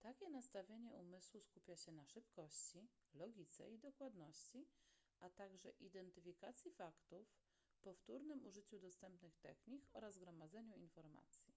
[0.00, 4.66] takie nastawienie umysłu skupia się na szybkości logice i dokładności
[5.20, 7.28] a także identyfikacji faktów
[7.82, 11.54] powtórnym użyciu dostępnych technik oraz gromadzeniu informacji